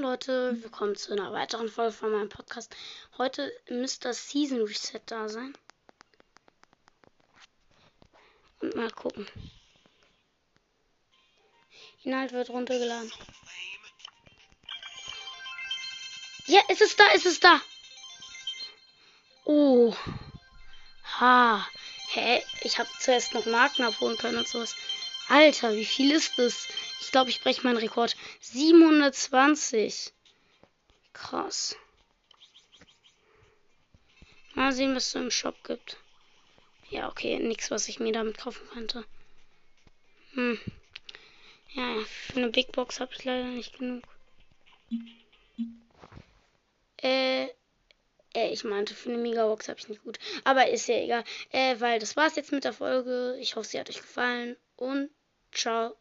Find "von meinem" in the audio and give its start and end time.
1.92-2.30